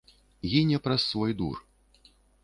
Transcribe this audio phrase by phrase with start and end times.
[0.53, 1.57] Гіне праз свой дур.